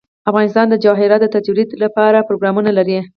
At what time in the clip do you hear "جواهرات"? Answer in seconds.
0.83-1.21